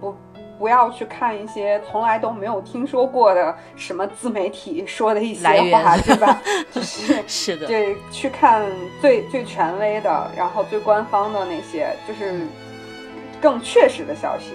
[0.00, 0.16] 不
[0.62, 6.40] 不要去看一些从来都没有听说过的什么自媒体说的一些话，对吧？
[6.70, 8.62] 就是是的，对，去看
[9.00, 12.46] 最最权威的，然后最官方的那些，就是
[13.40, 14.52] 更确实的消息。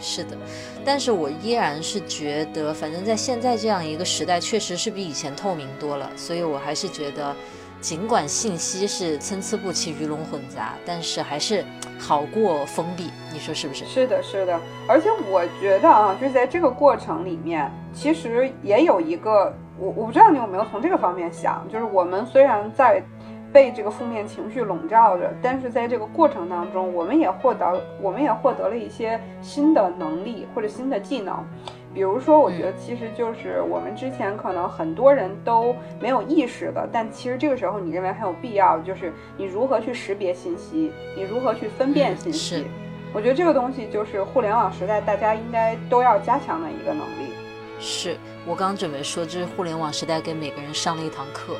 [0.00, 0.34] 是的，
[0.82, 6.10] 但是我依然是觉得，反正在现在这样一个时代，确实是比以前透明多了。
[6.16, 7.36] 所以我还是觉得，
[7.80, 11.64] 尽管信息是参差不齐、鱼龙混杂，但是还是
[11.98, 13.10] 好过封闭。
[13.32, 13.84] 你说是不是？
[13.84, 14.58] 是的，是的。
[14.88, 23.02] 而且我觉得啊，就是在这个过程里面，其实也有一个，我我不知道你有没有从这个方面想，就是我们虽然在。
[23.50, 31.34] 被这个负面情绪笼罩着，但是在这个过程当中，我们也获得，我们也获得了一些新的能力或者新的技能。
[31.98, 42.64] 比如说，我觉得其实就是我们之前可能很多人都没有意识的，但其实这个时候你认为很有必要，就是你如何去识别信息，你如何去分辨信息。
[43.12, 47.32] 我觉得这个东西就是互联网时代大家应该都要加强的一个能力。
[47.80, 51.56] 是我刚准备说，这是互联网时代给每个人上了一堂课。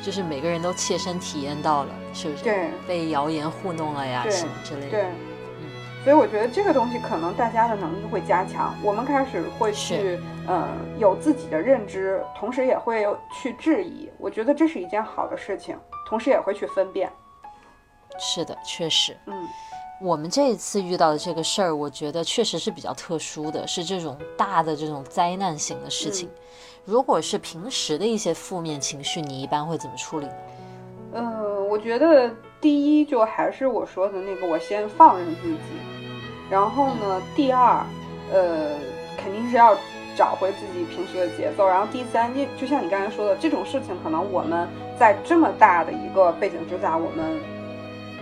[0.00, 2.44] 就是每个人都切身体验到了，是不是？
[2.44, 4.90] 对，被谣言糊弄了呀，什么之类的。
[4.90, 5.10] 对，嗯，
[6.06, 10.16] 所以我觉得这个东西可能大家的能力会加强，我们开始会去，
[10.46, 10.68] 呃，
[11.00, 13.04] 有自己的认知，同时也会
[13.42, 14.08] 去质疑。
[14.16, 15.76] 我觉得这是一件好的事情，
[16.08, 17.10] 同时也会去分辨。
[18.20, 19.16] 是的，确实。
[19.26, 19.34] 嗯，
[20.00, 26.30] 我们这一次遇到的这个事儿，我觉得确实是比较特殊的，是这种大的这种灾难型的事情。
[26.84, 30.32] 如果是平时的一些负面情绪，你一般会怎么处理呢？
[31.14, 35.95] 嗯，我觉得第一就还是我说的那个，我先放任自己。
[36.48, 37.84] 然后呢，第二，
[38.32, 38.70] 呃，
[39.16, 39.76] 肯定是要
[40.16, 41.66] 找回自己平时的节奏。
[41.66, 47.40] 然后第三，就就像你刚才说的，这种事情可能我们在这么大的一个背景之下，我们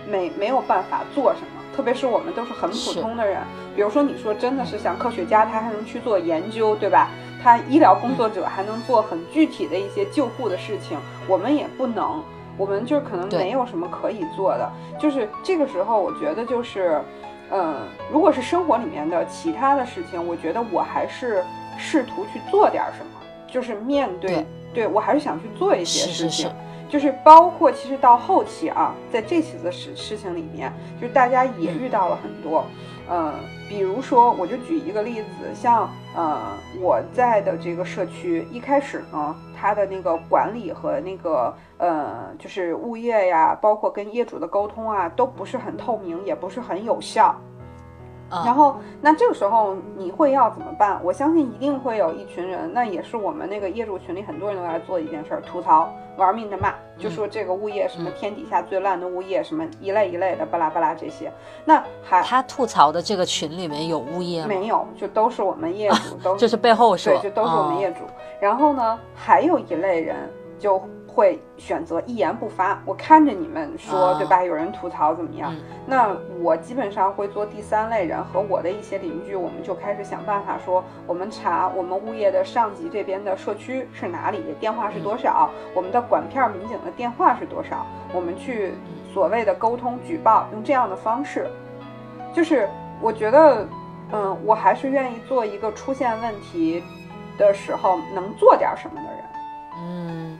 [0.09, 1.47] 没没有办法做什么。
[1.75, 3.37] 特别是我们都是很普通的人，
[3.75, 7.09] 比如说你说真的是像科学家，他还能去做研究，对吧？
[7.43, 12.23] 他医疗工作者还能做很具体的一些救护的事情，我们也不能。
[12.57, 14.71] 我们就可能没有什么可以做的。
[14.97, 17.01] 就是这个时候，我觉得就是。
[17.51, 17.75] 嗯，
[18.11, 21.43] 如果是生活里面的其他的事情，我觉得我还是
[21.77, 24.87] 试图去做点什么，就是面对，对。
[24.87, 26.51] 我还是想去做一些事情，
[26.89, 32.65] 就是包括其实到后期啊，在这次的事事情里面，就是大家也遇到了很多。
[32.69, 32.94] 嗯，
[33.69, 36.39] 比如说，我就举一个例子，像呃
[36.81, 47.35] 我在的这个社区，一开始呢，它的那个管理和那个呃就是物业呀，包括跟业主的沟通啊，都不是很透明，也不是很有效。
[48.43, 50.99] 然后，那这个时候你会要怎么办？
[51.03, 61.31] 我相信一定会有一群人，那也是我们那个业主群里很多人都在做一件事儿，吐槽，玩命的骂，就说这个物业什么天底下最烂的物业，什么一类一类的巴拉巴拉这些。
[61.63, 64.47] 那还他吐槽的这个群里面有物业吗？
[64.47, 67.99] 没有，就都是我们业主，都 就是背后说，对，就都是我们业主。
[68.39, 70.15] 然后呢，还有一类人
[70.59, 70.81] 就。
[71.15, 74.43] 会选择一言不发，我看着你们说，对吧？
[74.43, 75.55] 有人吐槽怎么样？
[75.87, 88.73] 那我基本上会做第三类人，和我的一些邻居，我们就开始想办法说，我们查我们物业的上级这边的社区是哪里，电话是多少，我们的管片民警的电话是多少，我们去
[89.13, 91.47] 所谓的沟通举报，用这样的方式，
[92.33, 92.67] 就是
[92.99, 93.65] 我觉得，
[94.11, 96.83] 嗯，我还是愿意做一个出现问题
[97.37, 99.23] 的时候能做点什么的人，
[99.79, 100.39] 嗯。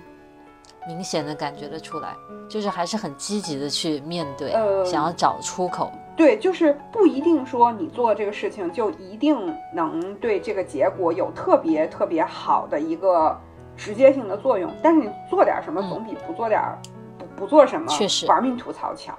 [0.87, 2.15] 明显的感觉得出来，
[2.49, 4.51] 就是还是很积极的去面对，
[4.85, 5.91] 想要找出口。
[6.15, 13.37] 对，就是不一定说你做这个事情就一定能对这个结果有特别特别好的一个
[13.75, 16.61] 直接性的作用，但是你做点什么总比不做点
[17.17, 19.13] 不不做什么确实玩命吐槽强。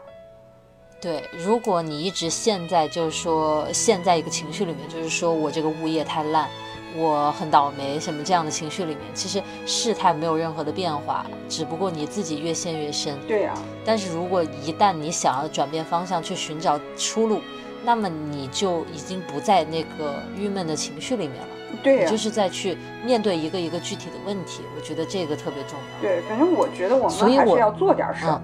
[0.98, 6.48] 对，如果你一直陷在就是说陷在一个情绪里面，就是说我这个物业太烂。
[6.96, 13.18] 我很倒霉，什么这样的情绪里面，其实事态没有任何的变化，只不过你自己越陷越深。
[13.28, 13.54] 对啊。
[13.84, 17.40] 但是如果一旦你想要转变方向，去寻找出路，
[17.84, 21.48] 那么你就已经不在那个郁闷的情绪里面了。
[21.82, 22.10] 对啊。
[22.10, 26.00] 就是在去面对一个一个具体的问题，我觉得这个特别重要。
[26.00, 28.40] 对，反正我觉得我们还是要做点事儿。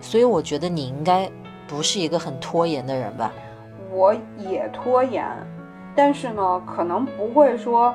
[0.00, 1.30] 所以我觉得你应该
[1.68, 3.30] 不是一个很拖延的人吧？
[3.92, 5.24] 我也拖延。
[5.94, 7.94] 但是呢，可能不会说，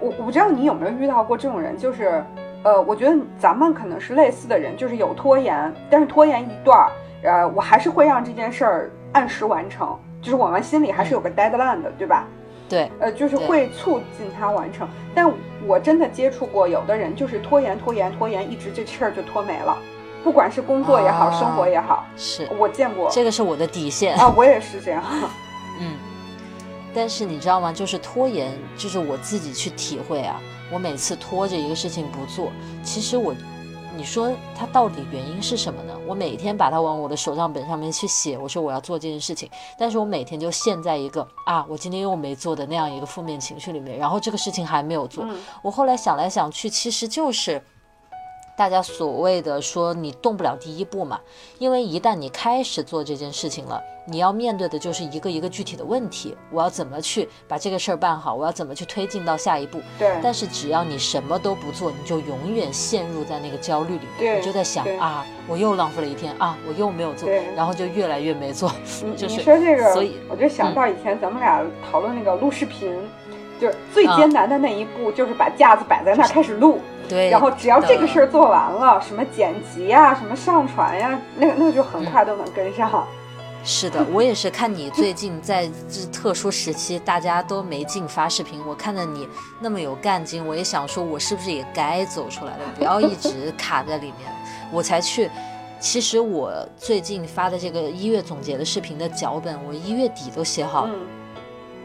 [0.00, 2.24] 我我不知道你有没有遇到过这种人，就是，
[2.62, 6.90] 呃，我觉得咱们可能是类似的人，就是有拖延，但是拖延一段儿，
[7.22, 12.24] 呃，我还是会让这件事儿按时完成，就是我们心里还是有个 deadline 的，对吧？
[12.66, 14.88] 对，呃，就是会促进它完成。
[15.14, 15.30] 但
[15.66, 19.76] 我真的接触过有的人，就是拖延拖延拖延，一直这事儿就拖没了，
[20.24, 25.02] 不管是工作也好，生活也好，是我见过，这个是我的底线啊，我也是这样，
[25.78, 25.92] 嗯。
[26.94, 27.72] 但是你知道吗？
[27.72, 30.40] 就是拖延，就是我自己去体会啊。
[30.72, 32.50] 我每次拖着一个事情不做，
[32.82, 33.34] 其实我，
[33.96, 35.94] 你说它到底原因是什么呢？
[36.06, 45.26] 我每天把它往我的手账本上面去写，我说我要做这件事情，但是我每天就陷在一个啊，我今天又没做的那样一个负面情绪里面，然后这个事情还没有做。
[45.62, 47.62] 我后来想来想去，其实就是。
[48.56, 51.20] 大家所谓的说你动不了第一步嘛，
[51.58, 59.80] 因为一旦你开始做这件事情了，你要面对的就是一个一个具体的问题，我要怎么去把这个事儿办好，我要怎么去推进到下一步。
[59.98, 60.16] 对。
[60.22, 68.70] 但是只要你什么都不做，你就永远陷入在那个焦虑里面，你就在想啊，我又浪费了一天啊，我又没有做，然后就越来越没做。
[69.02, 72.96] 你你说这个，所以我就想到以前咱们俩讨论那个录视频，
[73.60, 76.78] 就是最艰难的那一步，就是把架子摆在那儿开始录。
[77.08, 83.06] 对，然后只要这个事儿做完了，什么剪辑呀，什么上传呀，那个那个就很快都能跟上。
[83.62, 89.28] 是的， 我也是看你最近在这特殊时期，大家都没劲发视频，我看着你
[89.60, 94.30] 那么有干劲，我也想说，我是不是也该走出来了，不要一直卡在里面，
[94.70, 95.30] 我才去。
[95.80, 100.94] 其实我最近发的这个一月总结的视频的脚本，我一月底都写好了。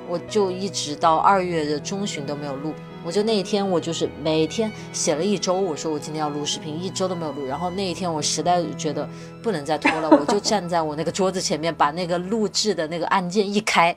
[0.07, 2.73] 我就一直到二月的中旬都没有录。
[3.05, 7.45] 我就那一天，我就是每天写了一周，我说我今天要录视频，一周都没有录。
[7.45, 9.07] 然后那一天，我实在觉得
[9.41, 13.95] 不能再拖了，我就 站在我那个桌子前面，把那个录制的那个按键一开，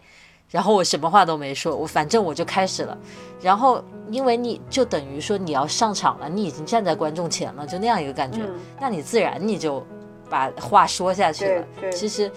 [0.50, 2.96] 然后我什么话都没说，我反正我就开始了。
[3.40, 8.40] 然后因为你就等于说你要上场了，你已经站在观众前了，就那样一个感觉，
[8.80, 9.84] 那你自然你就
[10.30, 11.64] 把话说下去了。
[11.90, 12.30] 其实。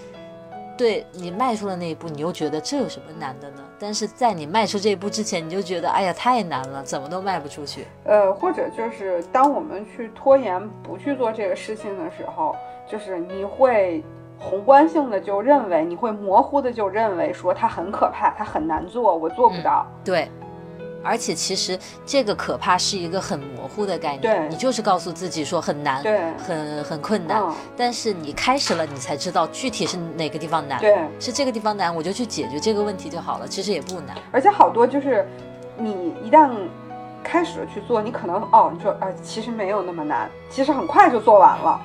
[0.77, 3.63] 对你迈出了那一步，你又觉得这有什么难的呢？
[3.79, 7.85] 但是在你迈出这一步之前，你就觉得哎呀太难了，怎么都迈不出去。
[8.03, 12.55] 呃，或者就是当我们去拖延不去做这个事情的时候，
[12.87, 14.03] 就是你会
[14.39, 19.85] 宏观性的就认为，你会模糊的就认为说它很可怕，它很难做，我做不到。
[20.03, 20.29] 对。
[21.05, 26.03] 而且其实这个可怕是一个很模糊的概念，你就是告诉自己说很难，
[26.37, 27.43] 很很困难。
[27.77, 30.81] 但是你开始了，你才知道具体是哪个地方难，
[31.19, 33.47] 是这个地方难，我就去解决这个问题就好了。
[33.47, 34.17] 其实也不难。
[34.31, 35.27] 而且好多就是
[35.77, 36.49] 你一旦
[37.23, 41.79] 开始了去做，你可能哦，你说啊，其实没有那么难，其实很快就做完了。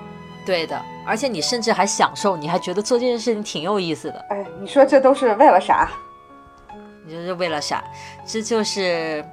[0.46, 4.24] 对的，而且你甚至还享受，你还觉得做这件事情挺有意思的。
[4.30, 5.90] 哎，你说这都是为了啥？
[7.10, 7.82] 这是为了啥？
[8.24, 9.24] 这就是，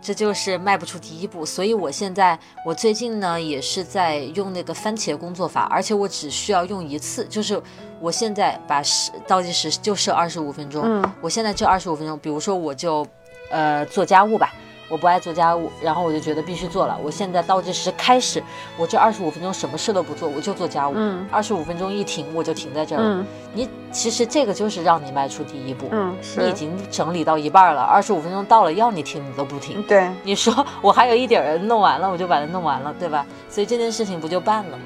[0.00, 1.44] 这就是迈不出第一步。
[1.44, 7.60] 所以我现在，我最近呢也是在用那个番茄工作法，而且我只需要用一次，就是
[8.00, 10.82] 我现在把时倒计时就设二十五分钟。
[10.84, 12.18] 嗯，我现在就二十五分钟。
[12.18, 13.06] 比如说，我就
[13.50, 14.52] 呃做家务吧。
[14.88, 16.98] 我不爱做家务，然后我就觉得必须做了。
[17.02, 18.42] 我现在倒计时开始，
[18.76, 20.92] 我这二十五分钟什么事都不做，我就做家务。
[20.96, 23.02] 嗯，二十五分钟一停，我就停在这儿。
[23.02, 25.88] 嗯，你其实这个就是让你迈出第一步。
[25.90, 29.82] 嗯，你已经整理到一半了，二十五分钟到了，要你停你都不停。
[29.84, 33.24] 对，你说我还有一点儿弄完了，我就把它弄完了，对吧？
[33.48, 34.84] 所以这件事情不就办了吗？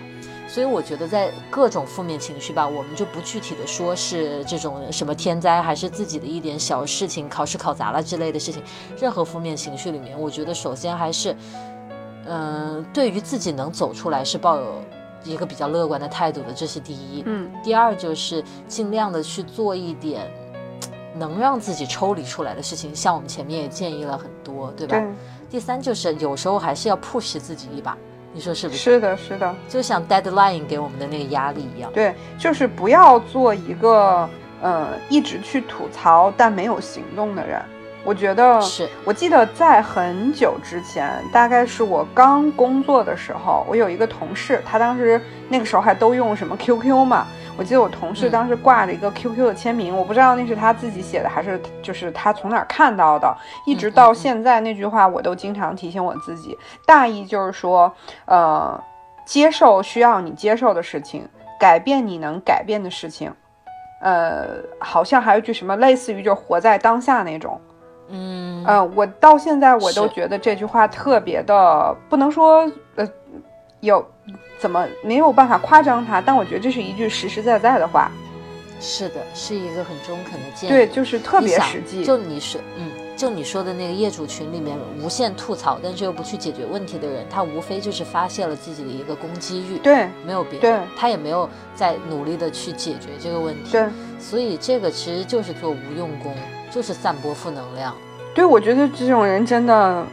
[0.49, 8.63] 所以我觉得，在各种负面情绪吧，我们就不具体的说是这种什么天灾，还是自己的一点小事情，考试考砸了之类的事情。
[8.99, 11.37] 任何负面情绪里面，我觉得首先还是，
[12.27, 14.83] 嗯，对于自己能走出来是抱有
[15.23, 17.23] 一个比较乐观的态度的，这是第一。
[17.27, 17.51] 嗯。
[17.63, 20.31] 第二就是尽量的去做一点
[21.15, 24.99] 能让自己抽离出来的事情，像我们前面也建议了很多，对吧？
[24.99, 25.07] 对。
[25.51, 27.97] 第三就是有时候还是要 push 自己一把。
[28.39, 28.79] 你说是不是？
[28.79, 31.91] 是的，是的，就像 deadline 给我们的那个压力一样。
[31.93, 34.31] 对，就是不要做一个
[34.63, 37.61] 呃一直去吐槽但没有行动的人。
[38.05, 38.89] 我觉得是。
[39.05, 47.27] 我记得在很久之前，大概是我刚工作的时候，我有一个同事，他当时那个时候还都用什么 QQ 嘛。
[47.59, 53.37] 我记得我同事当时挂着一个 QQ 的签名，我不知道那是他自己写的还是就是他从哪儿看到的。
[53.67, 56.57] 一直到现在那句话，我都经常提醒我自己。
[56.87, 57.93] 大意就是说，
[58.27, 58.81] 呃，
[59.25, 61.29] 接受需要你接受的事情，
[61.59, 63.33] 改变你能改变的事情。
[64.01, 67.61] 呃，好像还有句什么类似于就活在当下那种。
[68.11, 73.07] 嗯嗯，我到现在我都觉得这句话特别的，不能说呃
[73.81, 74.05] 有。
[74.59, 76.21] 怎么没有办法夸张它？
[76.21, 78.11] 但我觉得这是一句实实在在的话。
[78.81, 80.73] 是的，是一个很中肯的建议。
[80.73, 82.05] 对，就是特别实际。
[82.05, 89.79] 就你是，嗯，就你说的那个业主群里面无限吐槽，但是又不去解决问题的人，他无非就是发泄了自己的一个攻击欲。
[89.79, 90.61] 对，没有别的。
[90.61, 93.73] 对，他也没有在努力的去解决这个问题。
[93.73, 93.89] 对，
[94.21, 96.33] 所以这个其实就是做无用功，
[96.71, 97.93] 就是散播负能量。
[98.35, 100.07] 对，我觉得这种人真的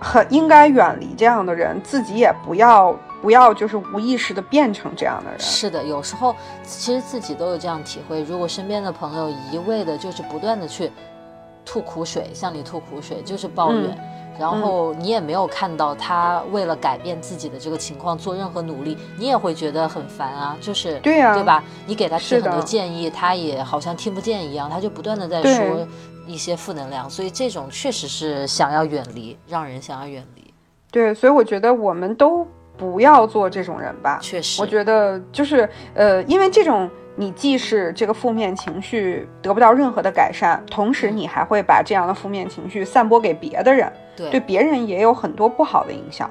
[0.00, 2.96] 很应该远离这样的人，自己也不要。
[3.22, 5.38] 不要就是无意识的变成这样的人。
[5.38, 6.34] 是的，有时候
[6.64, 8.22] 其实自己都有这样体会。
[8.22, 10.90] 如果身边的朋友一味的就是不断的去
[11.62, 13.94] 吐苦水，向你吐苦水，就是抱怨，
[14.38, 20.56] 然后你也没有看到他为了改变自己的这个情况做任何努力，你也会觉得很烦啊。
[20.58, 21.62] 就是对呀，对吧？
[21.84, 25.86] 你给他提很多建议，他也好像听不见一样，他就不断的在说
[26.30, 27.08] 一些负能量。
[27.08, 30.54] 所以这种确实是想要远离，让人想要远离。
[30.90, 32.46] 对，所以我觉得我们都。
[32.76, 46.30] 不要做这种人吧，确实，我觉得就是呃，因为这种你既是这个负面情绪得不到任何的改善，同时你还会把这样的负面情绪散播给别的人，对，对别人也有很多不好的影响。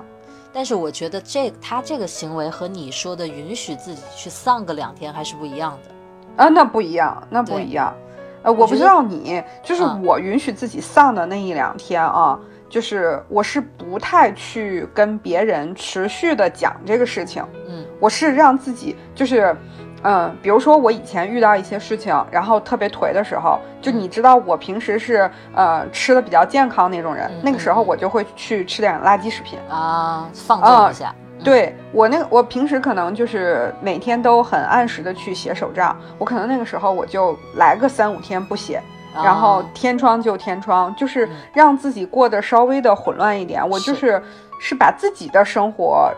[0.51, 7.95] 但是我觉得这他这个行为和你说的允许自己去丧个两天还是不一样的啊，那不一样，那不一样。
[8.43, 12.39] 呃，我不知道你，就是我允许自己丧的那一两天啊。
[12.69, 19.57] 就是我是不太去跟别人持续的讲这个事情，嗯，我是让自己就是，
[20.03, 31.15] 嗯，比如说我以前遇到一些事情，然后特别颓的时候，就你知道我平时是呃吃的比较健康那种人，那个时候我就会去吃点垃圾食品啊，放纵一下。
[31.43, 38.81] 对我那个我平时可能就是每天都很按时的去写手账，我可能那个时候我就来个三五天不写。
[39.11, 43.67] 然后天窗就天窗，就是让自己过得稍微的混乱一点。
[43.67, 44.21] 我就是
[44.61, 46.13] 是把自己的生活，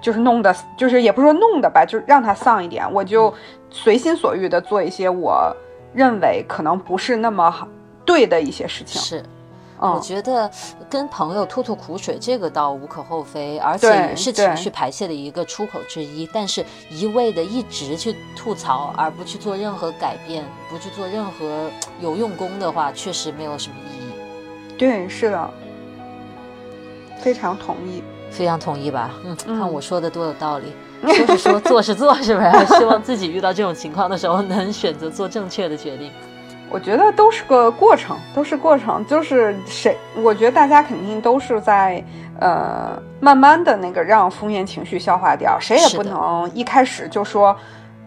[0.00, 2.84] 就是弄得，就是也不是说弄的吧，就是让它丧一点。
[2.92, 3.32] 我就
[3.70, 5.56] 随心所欲的做一些我
[5.94, 7.68] 认为可能不是那么好
[8.04, 9.00] 对的一些事情。
[9.00, 9.22] 是。
[9.90, 10.50] 我觉得
[10.88, 16.28] 跟朋友吐吐苦水，这个倒无可厚非，而且也是情绪排泄的一个出口之一。
[16.32, 21.70] 但是，一味的一直去吐槽，而不去做任何改变，不去做任何
[22.00, 24.76] 有用功的话，确实没有什么意义。
[24.78, 25.50] 对，是的，
[27.18, 29.10] 非常同意，非常同意吧？
[29.24, 30.72] 嗯，看我说的多有道理。
[31.02, 32.66] 说是说，做是做，是不是？
[32.78, 36.12] 希望自己遇到这种情况的时候，能选择做正确的决定。
[36.72, 39.94] 我觉得都是个过程，都是过程，就是谁？
[40.22, 42.02] 我觉得大家肯定都是在
[42.40, 47.54] 呃，慢慢的那个让负面情绪消化掉，谁也不能一开始就说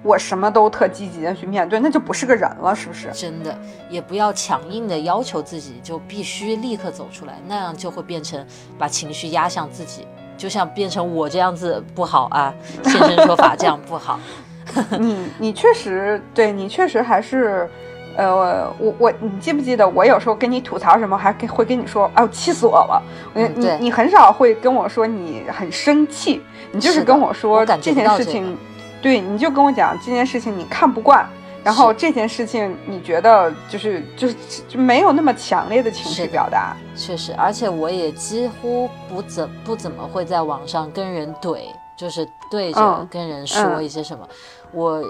[0.01, 3.11] 我什么都特积极的去面对，那就不是个人了，是不是？
[3.13, 3.55] 真的，
[3.88, 8.43] 也不要强硬的要求自己就必须立刻走出来，那样就会变成
[8.80, 12.51] 把情绪压向自己，就像变成我这样子不好啊，
[12.84, 14.20] 现身说法这样不好。
[14.97, 17.70] 你你确实对你确实还是。
[18.18, 23.01] 呃，我我你记不记得我有时候跟你吐槽什么，还跟会跟你说，哎呦气死我了。
[23.34, 26.41] 你你你很少会跟我说你很生气，
[26.72, 28.57] 你就是跟我说这件事情，
[29.01, 31.28] 对，你就跟我讲这件事情你看不惯，
[31.63, 34.36] 然后这件事情你觉得就是就是
[34.68, 36.76] 就没有那么强烈的情绪表达。
[36.95, 41.59] 确实，而且我也几乎不怎不怎么会在网上跟人怼，
[41.97, 44.26] 就是对着跟人说一些什么，
[44.72, 45.03] 我。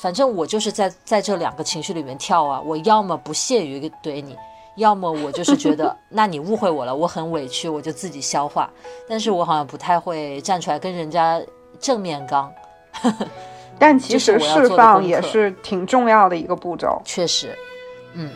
[0.00, 4.36] 反正我就是在在这两个情绪里面跳啊，我要么不屑于怼你，
[4.76, 8.70] 要么我就是觉得那你误会我了，我很委屈，我就自己消化。
[9.08, 11.40] 但是我好像不太会站出来跟人家
[11.80, 12.50] 正面刚。
[13.78, 17.00] 但其实释放也是挺重要的一个步骤。
[17.04, 17.56] 确实，
[18.14, 18.30] 嗯，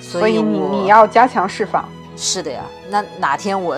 [0.00, 1.88] 所以你你要加强释放。
[2.16, 3.76] 是的呀，那哪天我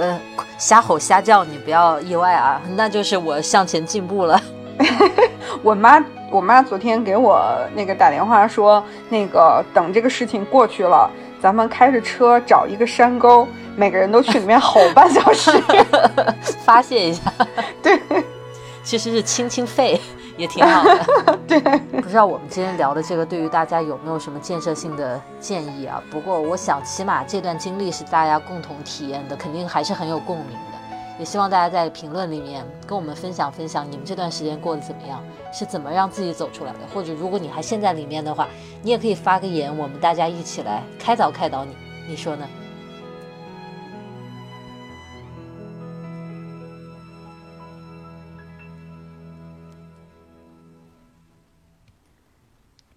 [0.59, 4.41] 瞎吼瞎叫，你不要意外啊，那就是我向前进步了。
[5.63, 6.05] 我妈。
[6.31, 7.43] 我妈昨天给我
[7.75, 11.11] 那个打电话说，那个等这个事情过去了，
[11.41, 15.51] 咱们开着车找一个山沟，每个人都去里面吼半小时，
[16.67, 17.33] 发泄一下。
[17.83, 17.99] 对，
[18.85, 19.99] 其实是清清肺
[20.37, 21.39] 也挺好的。
[21.47, 21.59] 对，
[22.03, 25.99] 不知道我们今天聊的这个对于大家有没有什么建设性的建议啊？
[26.11, 30.68] 不过我想，起码这段经历是大家共同体验的，肯定还是很有共鸣的。
[31.19, 35.21] 也希望大家在评论里面跟我们分享分享你们这段时间过得怎么样，
[35.53, 36.79] 是怎么让自己走出来的？
[36.95, 38.47] 或者如果你还陷在里面的话，
[38.83, 41.77] 你也可以发个言，我们大家一起来开导开导你，
[42.09, 42.47] 你说呢？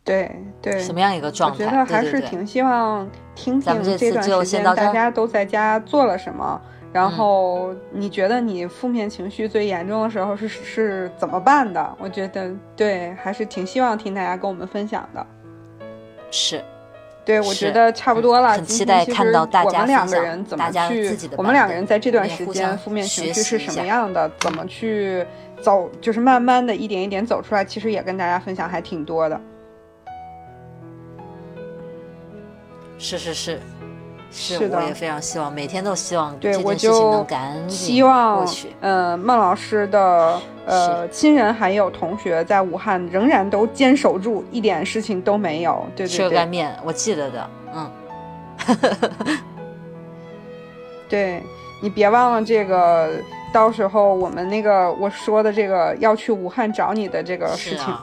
[0.03, 1.63] 对对，什么样一个状态？
[1.63, 6.61] 我觉得还是挺希望听听这段时间大家都在家做了什么。
[6.93, 11.95] 然后你觉得你负面情绪最严重的时候是是怎么办的？
[11.97, 15.25] 我觉得对，还是挺希望听大家跟我们分享的。
[16.29, 16.61] 是，
[17.23, 18.49] 对，我觉得差不多了。
[18.49, 25.25] 很期待看到大家两个人怎么去，我们两个人在这段时间负面情绪是什么样的，怎么去
[25.61, 27.63] 走，就是慢慢的一点一点走出来。
[27.63, 29.39] 其实也跟大家分享还挺多的。
[32.97, 33.59] 是是是。
[34.32, 37.25] 是的，我也非常希望每天都希望对，我就
[37.67, 38.47] 希望，
[38.79, 45.86] 呃，孟老师的呃亲人还有同学在武汉仍然都坚守住，一点事情都没有。
[45.95, 46.25] 对对对。
[46.25, 47.91] 热干面，我记得的，嗯。
[51.09, 51.43] 对
[51.82, 53.11] 你别忘了这个，
[53.51, 57.93] 到时候我们那个我说的这个要去武汉找你的这个事情。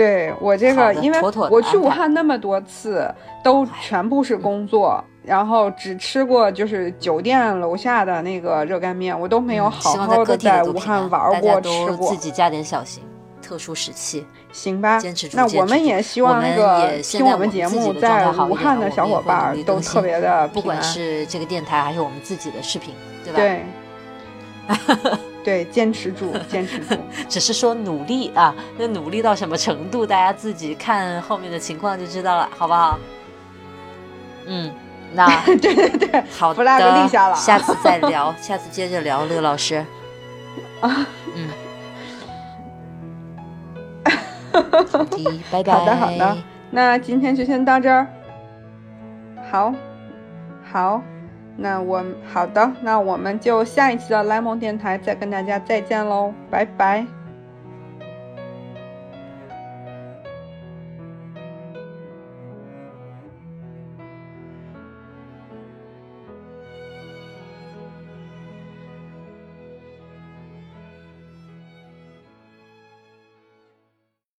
[0.00, 1.20] 对我这个，因为
[1.50, 3.06] 我去武汉那么多次，
[3.44, 12.08] 都全部是工作，然后只吃过就是酒店楼下的那个热干面，我都没有好好的在武汉玩过吃过。
[12.08, 13.02] 自己加点小心，
[13.42, 15.36] 特殊时期，行吧，坚持住。
[15.36, 23.38] 那我们也希望那个听我们节目在武汉的小伙伴都特别的不管是这个电台还是我们自己的视频，对吧？
[23.38, 25.20] 对。
[25.44, 26.94] 对，坚持住， 坚持住。
[27.28, 32.98] 只是说努力啊，那努力到什么程度，大家自己看后面的情况就知道了，好不好？
[34.46, 34.72] 嗯，
[35.14, 39.84] 那 对对对，好的，立下了，下次再聊， 下次接着聊，乐老师。
[40.80, 41.48] 啊，嗯。
[44.90, 45.72] 好的，拜拜。
[45.72, 46.36] 好的，好的，
[46.70, 48.06] 那今天就先到这儿。
[49.50, 49.72] 好，
[50.72, 51.02] 好。
[51.62, 52.02] 那我
[52.32, 57.19] 好的，那我们就下一期的莱蒙电台再跟大家再见喽，拜拜。